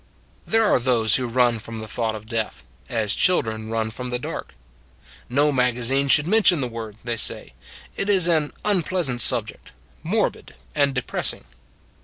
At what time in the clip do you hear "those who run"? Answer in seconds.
0.79-1.59